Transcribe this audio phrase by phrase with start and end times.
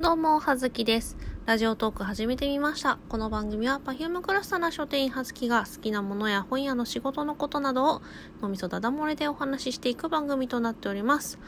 [0.00, 1.16] どうも、はずきです。
[1.44, 3.00] ラジオトーク始めてみました。
[3.08, 8.02] この番組は Perfume クラスターな書店員はずきが好きなものや本屋の仕事のことなどを
[8.40, 11.40] 脳みそだだ漏れでお話ししていく番組となっております。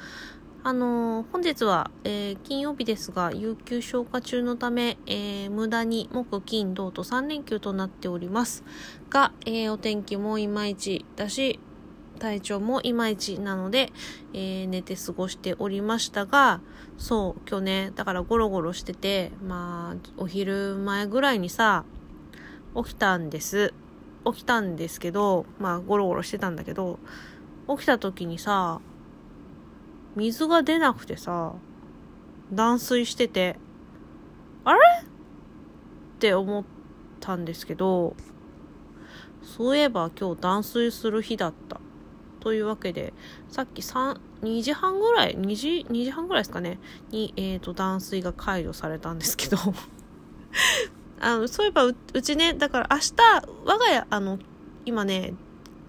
[0.65, 8.65] あのー本日は、えー金曜日ですが、有給消化中のため、えー無駄に木、金、土と3連休となっております。
[9.11, 11.61] が、えお天気もいまいちだし、
[12.21, 13.91] 体調もいまいちなので、
[14.33, 16.61] えー寝て過ごしておりましたが、
[16.99, 21.85] そう、今日ね、だからゴロゴロしてて、まあ、お昼前ぐらいにさ、
[22.77, 23.75] 起きたんです。
[24.25, 26.99] 起きたんですけど、まあ、ゴロゴロしてたんだけど、
[27.69, 28.81] 起きた時にさ、
[30.15, 31.55] 水が出なくてさ、
[32.53, 33.57] 断水してて、
[34.65, 34.81] あれ？
[35.03, 35.05] っ
[36.19, 36.65] て思っ
[37.19, 38.15] たんですけど、
[39.43, 41.81] そういえば今日断水する日だった。
[42.41, 43.13] というわけで、
[43.49, 46.79] さっき3、2時半ぐらい、2時、2時半ぐらいですかね、
[47.11, 49.57] に、えっ、と、断水が解除されたんですけど、
[51.21, 53.15] あの、そういえばう、うちね、だから明日、
[53.65, 54.39] 我が家、あの、
[54.85, 55.35] 今ね、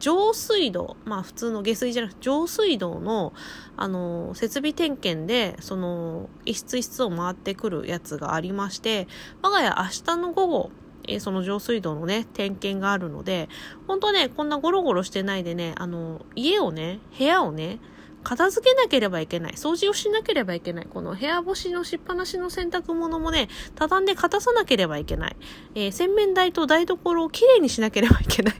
[0.02, 3.34] 上水道、まあ普通の下水じゃなくて上水道の、
[3.78, 9.08] あの、設備点検で、その、一室一室を回ってくるやつがありまして、
[9.44, 10.72] 我が家明日の午後、
[11.08, 13.50] えーその上水道のね、点検があるので、
[13.88, 17.80] 本当ね、こんなゴロゴロしてないでね、あの、家をね、部屋をね、
[18.24, 19.54] 片付けなければいけない。
[19.54, 20.88] 掃除をしなければいけない。
[20.88, 25.36] この部屋干しのしっぱなしの洗濯物もね、畳んで片さなければいけない。
[25.76, 28.56] えー洗面台と台所をきれいにしなければいけない。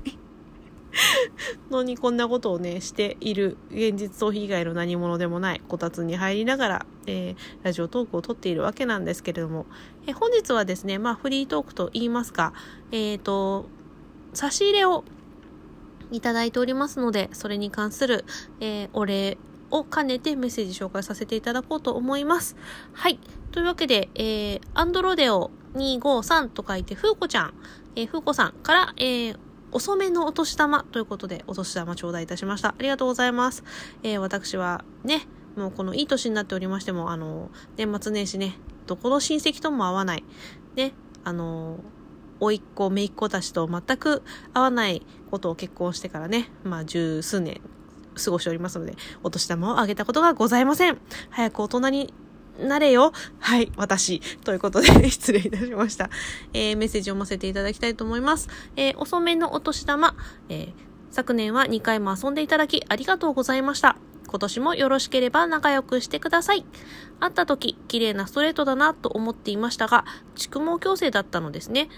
[1.70, 9.66] のにこんなことをね、している現実逃避以外の何者でもないこたつに入りながら、えーラジオトークを撮っているわけなんですけれども、
[10.08, 12.54] えー本日はですね、まあフリートークと言いますか、
[12.92, 13.66] えっ、と、
[14.34, 15.04] 差し入れを
[16.12, 18.26] いただいておりますので、それに関する、
[18.60, 19.38] えーお礼
[19.72, 22.56] を兼ねてメッセージ紹介させていただこうと思います。
[22.94, 23.20] はい。
[23.52, 27.54] というわけで、えー、アンドロデオ253と書いて、ふうこちゃん、
[27.96, 29.38] えー、ふうこさんから、えー、
[29.72, 32.70] 遅めのお年玉ということで、お年玉頂戴いたしました。
[32.70, 33.64] ありがとうございます。
[34.04, 38.56] えー、私はね、もうこのいい年になっておりましても、あの、年末年始ね、
[38.88, 40.24] どこの親戚とも会わない。
[40.76, 40.94] ね、
[41.24, 41.80] あの、
[42.40, 44.24] 甥っ子、姪っ子たちと全く
[44.54, 47.62] 会わないことを結婚してからね、まあ十数年
[48.24, 50.98] 過ごしておりますので、お年玉をあげたことがございません。
[51.30, 52.14] 早く大人に
[52.60, 53.14] なれよ。
[53.40, 54.22] はい、私。
[54.44, 56.10] ということで、 失礼いたしました。
[56.54, 58.50] えー、メッセージを読ませていただきたいと思います。
[58.76, 60.16] えー、遅めのお年玉、
[60.50, 60.74] えー、
[61.12, 63.98] 昨年は2回も遊んでいただきありがとうございました。
[64.28, 66.66] 今年もよろしければ仲良くしてください。
[67.20, 71.90] 会った時、綺麗なストレートだなと思っていましたが、蓄毛矯正だったのですね。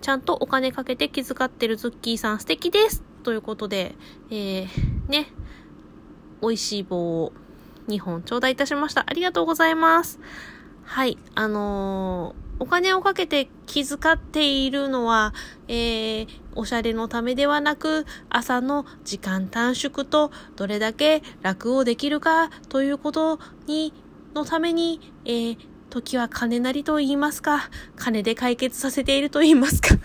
[0.00, 3.94] ちゃんとお金かけて気遣ってるズッキーさん素敵ですということで、
[4.30, 4.68] えー、
[5.08, 5.28] ね、
[6.42, 7.32] 美味しい棒を
[7.88, 9.04] 2本頂戴いたしました。
[9.06, 10.20] ありがとうございます。
[10.84, 15.34] はい、あのーお金をかけて気遣っているのは、
[15.66, 23.92] えー、おしゃれのためではなく、朝の時間短縮とどれだけ楽をできるかということに、
[24.32, 25.58] のために、えー、
[25.90, 29.96] 時は金なりと言いますか、金で解決させていると言いますか。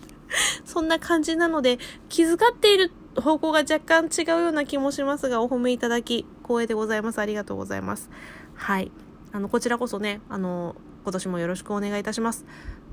[0.64, 1.78] そんな感じなので、
[2.08, 7.18] 気遣っている方向が若干違うような気もしますが、お褒めいただき、光栄でございます。
[7.18, 8.10] ありがとうございます。
[8.54, 8.90] はい。
[9.32, 12.44] あの、こちらこそね、あの、今年もよろしくお願いいたします。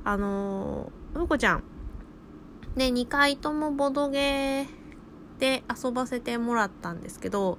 [0.03, 1.63] あの、ふうこちゃん。
[2.75, 4.67] ね、2回ともボドゲ
[5.39, 7.57] で遊ばせてもらったんですけど、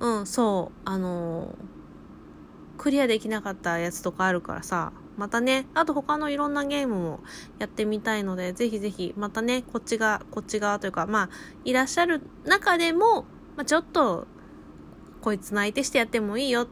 [0.00, 1.54] うん、そう、あの、
[2.78, 7.20] クリアできなかったやつとかあるからさ、またね、あと他のいろんなゲームも
[7.58, 11.30] やってみたいので、ぜひぜひ、またね、こっちが、こっち側というか、まあ、
[11.64, 13.22] いらっしゃる中でも、
[13.56, 14.26] まあ、ちょっと、
[15.22, 16.68] こいつの相手してやってもいいよ、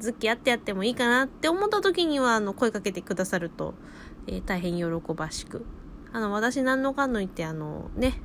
[0.00, 3.74] ズッキやってやってもいいかなって思った時には、あの、声かけてくださると、
[4.26, 5.64] えー大変喜ばしく。
[6.12, 8.20] あの、私何のかんの言って、あの、ね、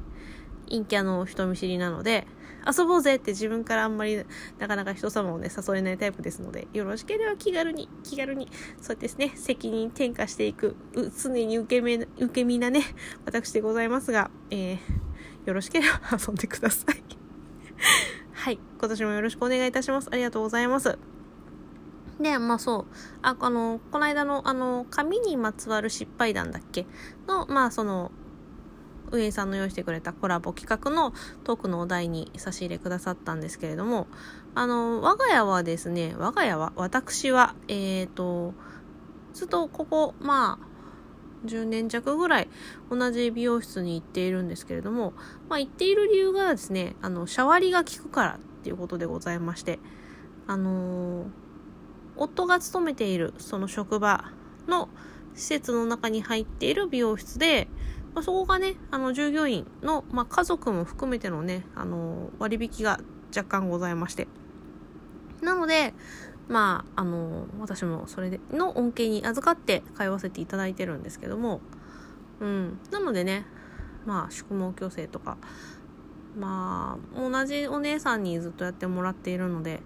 [0.70, 2.26] 陰キャの人見知りなので、
[2.66, 4.24] 遊ぼうぜって自分からあんまり
[4.60, 8.50] なかなか人様をね、誘えないタイプですので、よろしければ気軽に、気軽に、
[8.82, 10.76] そうですね、責任転嫁していく、
[11.22, 12.84] 常に受け身、受け身なね、
[13.26, 14.78] 私でございますが、えー、
[15.46, 17.04] よろしければ遊んでください。
[18.34, 18.60] はい。
[18.80, 20.10] 今年もよろしくお願いいたします。
[20.12, 20.98] ありがとうございます。
[22.20, 22.86] で、まあそう。
[23.22, 26.86] あ、あの、この間の、あの、紙にまつわる失敗談だっけ？
[27.28, 28.12] の、まあその、
[29.12, 31.14] 運営さんの用意してくれたコラボ企画の
[31.44, 34.08] トークのお題に差し入れくださったんですけれども、
[34.56, 38.54] あの、我が家はですね、我が家は、私は、えっ、と、
[39.34, 42.50] ずっとここ、まあ、10年弱ぐらい
[42.90, 45.14] 同じ美容室に行っているんですけれども、
[45.50, 49.80] まあ行っている理由がですね、あの、シャワリが効くからっていうことでございまして、
[50.48, 51.48] あのー
[52.18, 54.26] 夫が勤めているその職場
[54.68, 54.90] の
[55.36, 57.68] 施設の中に入っている美容室で、
[58.18, 63.00] まあ、そこがね、あの、従業員の、まあ、家族も含めてのね、あの、割引が
[63.30, 64.28] 若干ございまして。
[65.44, 65.94] なので、
[66.48, 71.62] まあ、あの、私もそれでの恩恵に預かって通わせていただいてるんですけども、
[72.40, 72.80] うん。
[72.90, 73.46] なのでね、
[74.08, 75.38] まあ、宿毛矯正とか、
[76.36, 79.80] まあ、同じお姉さんにずっとやってもらっているので、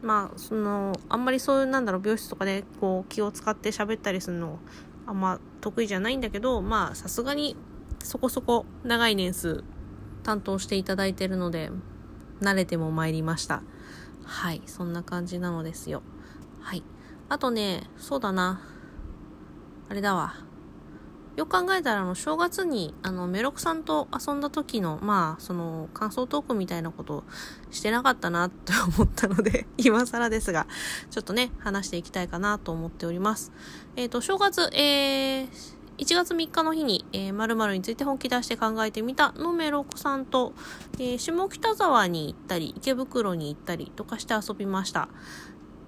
[0.00, 4.60] まあ、その、あんまりそういう、なんだろう、美容室とかで、こう、気を使って喋ったりするの、
[5.08, 7.56] あんま得意じゃないんだけど、まあ、さすがに、
[8.04, 9.64] そこそこ長い年数
[10.22, 11.70] 担当していただいてるので、
[12.42, 13.62] 慣れても参りました。
[14.24, 16.02] はい、そんな感じなのですよ。
[16.60, 16.82] はい。
[17.30, 18.60] あとね、そうだな。
[19.88, 20.47] あれだわ。
[21.38, 27.22] よく考えたら、あの、正月に、あの、メロクさんと遊んだ時の、まあ、その、感想トークみたいなこと
[27.70, 30.66] してなかったな、と思ったので、 今更ですが、
[31.12, 33.52] ちょっとね、話していきたいかなと思っております。
[33.94, 35.48] えっ、ー、と、正月、えー、
[35.98, 40.54] 1月3日の日に、えー、〇〇について本気出して考えてみたのメロクさんと、
[40.94, 45.08] えー、下北沢に行ったり、池袋に行ったりとかして遊びました。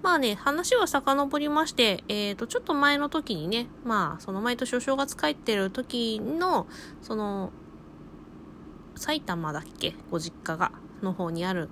[0.01, 6.67] まあね、話は遡りまして、えっ、ー、と、ちょっと前の時にね、まあ、その毎年お正月帰ってる時の、
[7.01, 7.51] その、
[8.95, 9.95] 埼玉だっけ？
[10.09, 10.71] ご実家が、
[11.01, 11.69] の方にある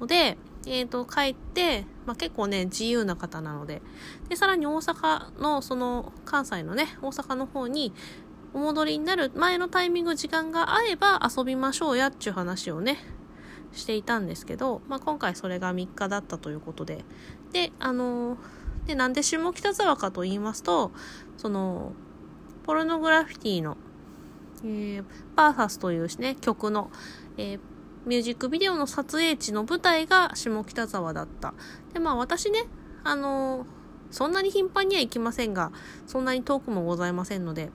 [0.00, 3.82] ので、えっ、ー、と、帰って、まあ結構ね、自由な方なので、
[4.28, 7.92] で、さらに大阪の、その、関西のね、大阪の方に、
[8.54, 12.98] お戻りになる前のタイミング、時間が合えば遊びましょうやっていう話をね、
[13.72, 17.04] していたんですけど、まあ、今回それが3日だったということで、
[17.52, 18.38] で、あの、
[18.86, 20.92] で、なんで下北沢かと言いますと、
[21.36, 21.92] その、
[22.64, 23.76] ポルノグラフィティの、
[24.64, 25.04] えー、
[25.36, 26.90] バーサスというね、曲の、
[27.36, 27.60] えー、
[28.06, 31.54] ミュージックビデオの撮影地の舞台が下北沢だった。
[31.92, 32.64] で、まあ私ね、
[33.04, 33.66] あの
[34.10, 35.72] そんなに頻繁には行きませんが、
[36.06, 37.70] そんなに遠くもございませんので、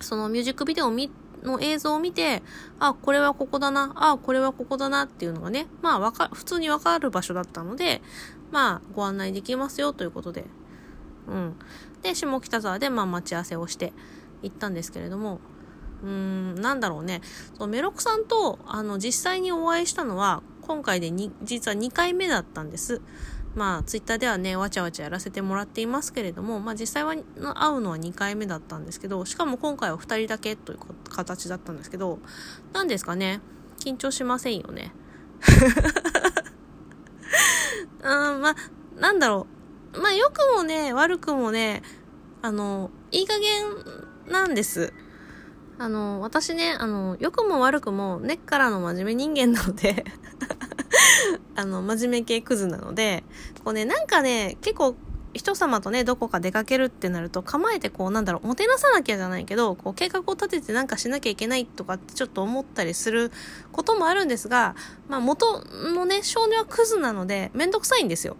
[0.00, 1.10] そのミュージックビデオを見
[1.42, 2.42] の映像を見て、
[2.78, 8.02] あ、これはここだな、あ、これはここだなっていうのがね、まあわか、普通にわかる場所だったので、
[8.50, 10.44] まあご案内できますよということで、
[11.28, 11.56] うん。
[12.02, 13.92] で、下北沢でまあ待ち合わせをして
[14.42, 15.40] 行ったんですけれども、
[16.02, 17.20] うーん、なんだろうね。
[17.58, 23.00] そメロクさんと、あの、実際にお会いしたのは、今回でに、実は2回目だったんです。
[23.54, 32.20] まあ、ツイッターではね、わちゃわちゃやらせてもらっていますけれども、まあ実際は会うのは2回目だったんですけど、しかも今回は2人だけという形だったんですけど、
[32.72, 33.40] 何ですかね、
[33.80, 34.92] 緊張しませんよね。
[38.02, 38.56] うん、まあ、
[38.98, 39.46] なんだろ
[39.94, 40.00] う。
[40.00, 41.82] まあ、良くもね、悪くもね、
[42.42, 43.64] あの、いい加減
[44.28, 44.92] なんです。
[45.78, 50.04] あの、私ね、あの、良くも悪くも根っからの真面目人間なので
[51.56, 53.24] あの、真面目系クズなので、
[53.64, 54.96] こうね、なんかね、結構、
[55.32, 63.30] 人様とね、どこか出かけるってなると、構えてこう、なんだろう、もてなさなきゃじゃないけど、こう、計画を立ててなんかしなきゃいけないとかってちょっと思ったりする
[63.70, 64.74] こともあるんですが、
[65.08, 65.64] まあ、元
[65.94, 68.36] のね、少年はクズなので、めんどくさいんですよ。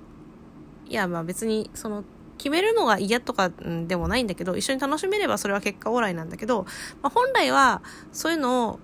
[0.88, 2.02] いや、まあ別に、その、
[2.38, 3.50] 決めるのが嫌とか
[3.86, 6.64] でもないんだけど、一緒に楽しめればそれは結果オーライなんだけど、
[7.02, 7.82] まあ、本来は、
[8.12, 8.80] そういうのを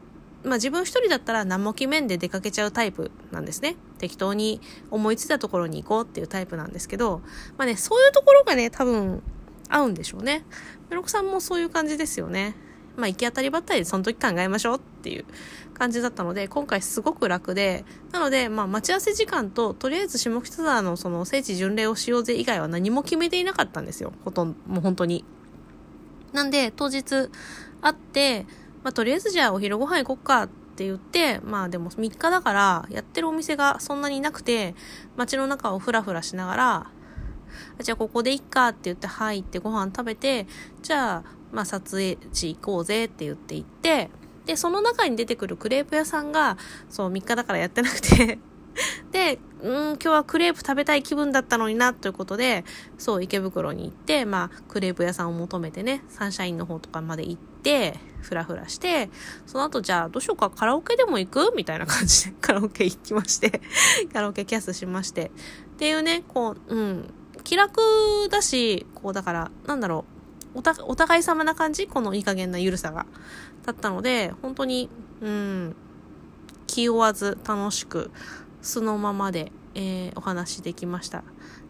[0.46, 3.75] まあ自分一人だったら何も決めんで出かけちゃうタイプなんですね。
[3.98, 4.60] 適当に
[4.90, 7.20] 思いついたところに行こうっていうタイプなんですけど、
[7.58, 9.22] まあね、そういうところがね、多分
[9.69, 10.44] 合うんでしょうね。
[10.88, 12.54] メロクさんもそういう感じですよね。
[12.97, 15.25] まあ行き当たりばったりでその時考えましょうっていう
[15.75, 24.12] 感じだったので、今回すごく楽で、なので、まあ待ち合わせ時間と、とりあえず下北沢のその聖地巡礼をしようぜ以外は何も決めていなかったんですよ。
[24.25, 25.25] ほとんど、もう本当に。
[26.32, 27.30] なんで、当日
[27.82, 28.47] 会って、
[28.87, 34.76] まあ、とりあえずじゃあお昼ご飯行こっかって言って、まあでも3日だからやってるお店がそんなになくて、
[35.16, 36.90] 街の中をふらふらしながら、
[37.83, 40.47] じゃあここでいっかって言って入ってご飯食べて、
[40.83, 44.09] じゃあまあ撮影地行こうぜって言って行って、
[44.45, 46.57] で、その中に出てくるクレープ屋さんが、
[46.88, 48.38] そう3日だからやってなくて。
[49.11, 52.64] で、うん、今日はクレープ食べたい気分だったのにな、ということで、
[52.99, 59.11] そう、池袋に行って、まあ、クレープ屋さんを求めてね、サンシャインの方とかまで行って、てふらふらして、
[59.44, 61.52] その後じゃあどうしようか、カラオケでも行く？
[61.56, 63.61] みたいな感じで カラオケ行きまして
[64.12, 65.32] カラオケキャスしまして。
[65.75, 67.80] っていうね、こう、うん、気楽
[68.30, 70.04] だし、こう、だから、なんだろ
[70.54, 71.88] う、おた、お互い様な感じ？
[71.88, 73.06] このいい加減な緩さが。
[73.64, 74.88] だったので、本当に、
[75.20, 75.76] うん、
[76.68, 78.12] 気負わず楽しく
[78.62, 81.25] 素のままで、えー、お話できました。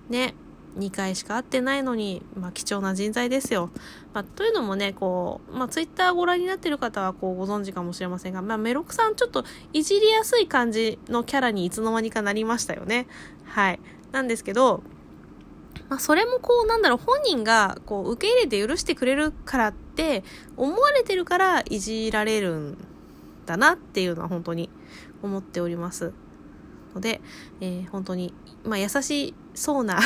[0.09, 0.35] ね。
[0.79, 3.71] 2回しか会ってないのに、まあ、貴重な人材ですよ。
[4.13, 13.07] まあ、というのもね、こう、まあ、ツイッターご覧になってる方は、こう、ご存知かもしれませんが、まあ、メロクさん、ちょっと、いじりやすい感じのキャラにいつの間にかなりましたよね。
[13.45, 13.81] はい。
[14.13, 14.83] なんですけど、
[15.89, 20.25] まあ、それもこう、なんだろう、本人がこう、受け入れて許してくれるからって
[20.57, 22.79] 思われてるからいじられるん
[23.47, 24.69] だなっていうのは本当に
[25.23, 26.13] 思っております。
[26.95, 27.21] ので、
[27.61, 30.01] えー、本当に、まあ、優しそうな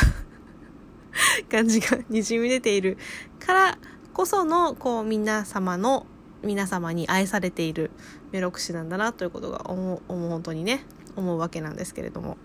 [1.51, 2.99] 感じがにじみ出ている
[3.39, 3.79] から
[4.13, 6.07] こその、こう、皆様の、
[6.43, 7.91] 皆様に愛されている
[8.33, 10.85] メロクシなんだなということが思う、思う本当にね、
[11.17, 12.37] 思うわけなんですけれども。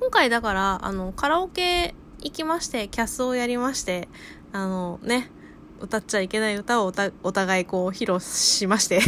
[0.00, 4.08] 今回だから、あの、カラオケ行きまして、キャスをやりまして、
[4.52, 5.30] あのね、
[5.80, 9.00] 歌っちゃいけない歌をお互いこう披露しまして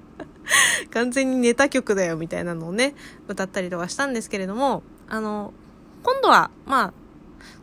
[0.92, 2.94] 完全にネタ曲だよみたいなのをね、
[3.28, 5.54] 歌ったりとかしたんですけれども、あの、
[6.02, 6.92] 今度は、まあ、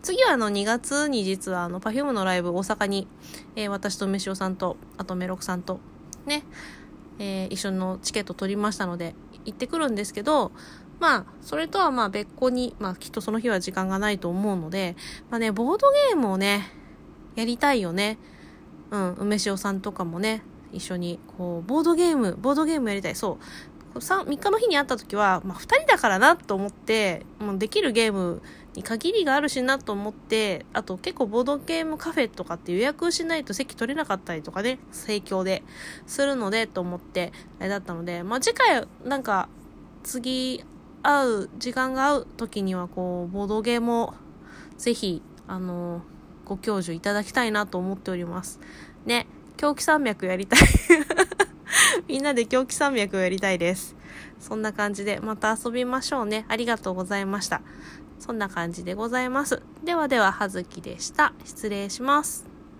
[0.01, 3.07] 次はあの2月に実はあの Perfume のライブ大阪に、
[3.55, 5.79] えー、私と飯尾さんと、あとメロクさんと
[6.25, 6.43] ね、
[7.19, 9.15] えー、一緒のチケット取りましたので
[9.45, 10.51] 行ってくるんですけど、
[10.99, 14.95] まあ、それとはまあ別個に、まあきっとその日は時間がないと思うので、
[15.29, 16.71] まあね、ボードゲームをね、
[17.35, 18.17] やりたいよね。
[18.91, 23.15] うん、梅塩さんとかもね、一緒に、こう、ボードゲーム、ボードゲームやりたい。
[23.15, 23.72] そう。
[23.95, 28.41] 3, 日の日に会った時は、まあ、2人だからなと思って、もうできるゲーム
[28.75, 35.63] に限りがあるしなと思って、あと結構ボードゲームカフェとかって予約しないと席取れなかったりとかね、盛況で
[36.07, 39.49] するのでと思って、あれだったので、まあ、次回、なんか、
[40.03, 40.63] 次
[41.03, 44.13] 会う、時間が合う時には、こう、ボードゲームを、
[44.77, 46.01] ぜひ、あの、
[46.45, 48.59] ご教授いただきたいなと思っております。
[49.05, 49.27] ね。
[49.57, 50.59] 狂気山脈やりたい
[52.07, 53.95] みんなで狂気山脈をやりたいです。
[54.39, 56.45] そんな感じでまた遊びましょうね。
[56.47, 57.61] ありがとうございました。
[58.19, 59.61] そんな感じでございます。
[59.83, 61.33] ではでは、はずきでした。
[61.43, 62.52] 失礼します。